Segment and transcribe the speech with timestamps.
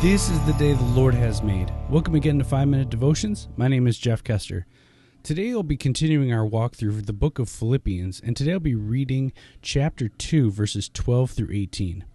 [0.00, 1.70] This is the day the Lord has made.
[1.90, 3.48] Welcome again to 5 Minute Devotions.
[3.58, 4.66] My name is Jeff Kester.
[5.22, 8.74] Today I'll be continuing our walk through the book of Philippians, and today I'll be
[8.74, 9.30] reading
[9.60, 12.06] chapter 2, verses 12 through 18.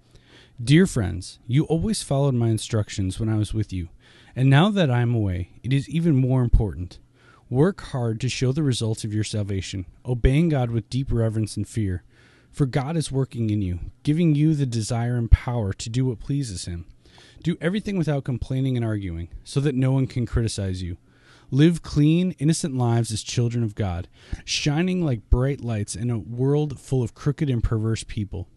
[0.60, 3.90] Dear friends, you always followed my instructions when I was with you,
[4.36, 6.98] and now that I am away, it is even more important.
[7.52, 11.68] Work hard to show the results of your salvation, obeying God with deep reverence and
[11.68, 12.02] fear.
[12.52, 16.20] For God is working in you, giving you the desire and power to do what
[16.20, 16.86] pleases Him.
[17.44, 20.98] Do everything without complaining and arguing, so that no one can criticize you.
[21.52, 24.08] Live clean, innocent lives as children of God,
[24.44, 28.48] shining like bright lights in a world full of crooked and perverse people.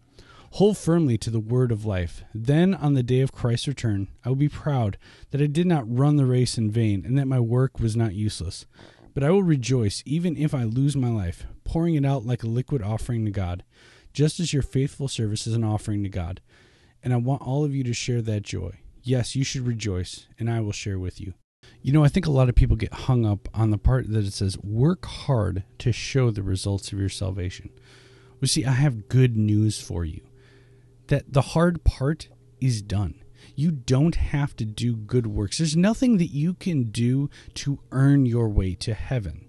[0.53, 2.23] Hold firmly to the word of life.
[2.33, 4.97] Then, on the day of Christ's return, I will be proud
[5.29, 8.15] that I did not run the race in vain and that my work was not
[8.15, 8.65] useless.
[9.13, 12.47] But I will rejoice even if I lose my life, pouring it out like a
[12.47, 13.63] liquid offering to God,
[14.13, 16.41] just as your faithful service is an offering to God
[17.03, 18.79] and I want all of you to share that joy.
[19.01, 21.33] Yes, you should rejoice, and I will share with you.
[21.81, 24.25] You know, I think a lot of people get hung up on the part that
[24.25, 27.69] it says, work hard to show the results of your salvation.
[28.41, 30.21] Well, see, I have good news for you
[31.07, 32.29] that the hard part
[32.61, 33.23] is done.
[33.55, 35.57] You don't have to do good works.
[35.57, 39.47] There's nothing that you can do to earn your way to heaven.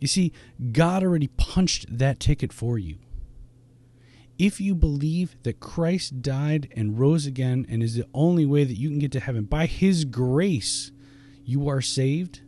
[0.00, 0.32] You see,
[0.72, 2.98] God already punched that ticket for you
[4.42, 8.76] if you believe that Christ died and rose again and is the only way that
[8.76, 10.90] you can get to heaven, by his grace,
[11.44, 12.40] you are saved,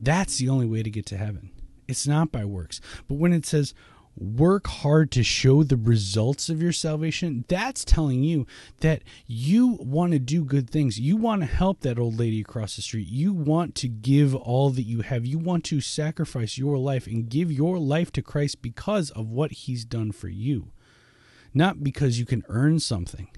[0.00, 1.50] that's the only way to get to heaven.
[1.86, 2.80] It's not by works.
[3.06, 3.74] But when it says,
[4.16, 8.46] work hard to show the results of your salvation, that's telling you
[8.80, 10.98] that you want to do good things.
[10.98, 13.08] You want to help that old lady across the street.
[13.08, 15.26] You want to give all that you have.
[15.26, 19.52] You want to sacrifice your life and give your life to Christ because of what
[19.52, 20.72] he's done for you,
[21.52, 23.28] not because you can earn something.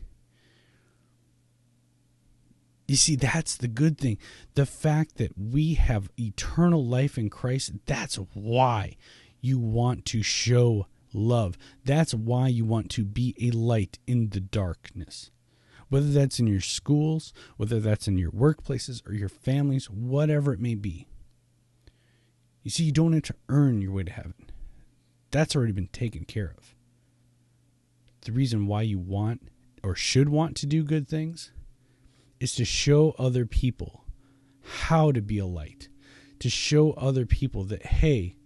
[2.87, 4.17] You see, that's the good thing.
[4.55, 8.97] The fact that we have eternal life in Christ, that's why
[9.41, 11.57] you want to show love.
[11.85, 15.31] That's why you want to be a light in the darkness.
[15.89, 20.61] Whether that's in your schools, whether that's in your workplaces or your families, whatever it
[20.61, 21.07] may be.
[22.63, 24.35] You see, you don't have to earn your way to heaven.
[25.31, 26.75] That's already been taken care of.
[28.23, 29.49] The reason why you want
[29.83, 31.53] or should want to do good things
[32.41, 34.05] is to show other people
[34.63, 35.89] how to be a light,
[36.41, 38.37] to show other people that, hey,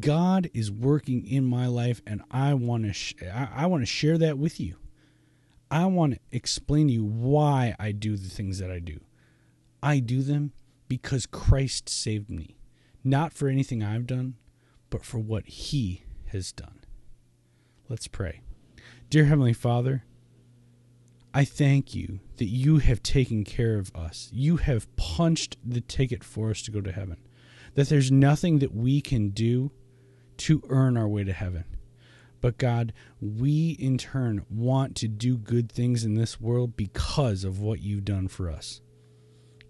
[0.00, 3.86] God is working in my life, and I want to sh- I, I want to
[3.86, 4.76] share that with you.
[5.70, 9.00] I want to explain to you why I do the things that I do.
[9.82, 10.52] I do them
[10.88, 12.56] because Christ saved me,
[13.02, 14.36] not for anything I've done,
[14.88, 16.80] but for what He has done.
[17.88, 18.40] Let's pray.
[19.10, 20.04] Dear Heavenly Father,
[21.34, 24.30] I thank you that you have taken care of us.
[24.32, 27.18] You have punched the ticket for us to go to heaven
[27.74, 29.70] that there's nothing that we can do
[30.36, 31.64] to earn our way to heaven.
[32.40, 37.58] But God, we in turn want to do good things in this world because of
[37.58, 38.80] what you've done for us.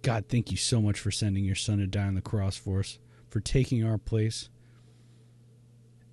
[0.02, 2.80] God, thank you so much for sending your son to die on the cross for
[2.80, 2.98] us,
[3.30, 4.48] for taking our place.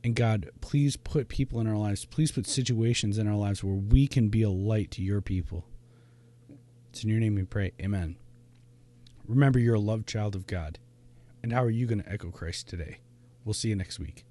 [0.03, 3.75] And God, please put people in our lives, please put situations in our lives where
[3.75, 5.65] we can be a light to your people.
[6.89, 7.71] It's in your name we pray.
[7.81, 8.17] Amen.
[9.27, 10.77] Remember, you're a loved child of God.
[11.43, 12.99] And how are you going to echo Christ today?
[13.43, 14.25] We'll see you next week.